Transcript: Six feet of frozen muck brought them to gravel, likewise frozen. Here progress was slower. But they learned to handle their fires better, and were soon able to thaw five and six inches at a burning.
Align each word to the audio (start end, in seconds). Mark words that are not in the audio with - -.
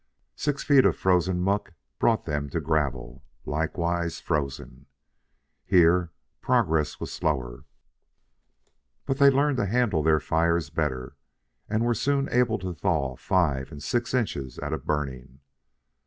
Six 0.35 0.63
feet 0.63 0.83
of 0.83 0.97
frozen 0.97 1.41
muck 1.41 1.73
brought 1.99 2.25
them 2.25 2.49
to 2.49 2.59
gravel, 2.59 3.23
likewise 3.45 4.19
frozen. 4.19 4.87
Here 5.63 6.09
progress 6.41 6.99
was 6.99 7.11
slower. 7.13 7.65
But 9.05 9.19
they 9.19 9.29
learned 9.29 9.57
to 9.57 9.67
handle 9.67 10.01
their 10.01 10.19
fires 10.19 10.71
better, 10.71 11.17
and 11.69 11.85
were 11.85 11.93
soon 11.93 12.27
able 12.29 12.57
to 12.57 12.73
thaw 12.73 13.15
five 13.15 13.71
and 13.71 13.83
six 13.83 14.15
inches 14.15 14.57
at 14.57 14.73
a 14.73 14.79
burning. 14.79 15.39